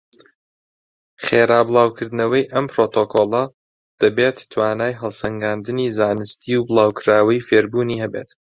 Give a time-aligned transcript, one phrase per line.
[1.25, 3.43] خێرا بڵاوکردنەوەی ئەم پڕۆتۆکۆڵە
[4.01, 8.29] دەبێت توانای هەڵسەنگاندنی زانستی و بڵاوکراوەی فێربوونی هەبێت.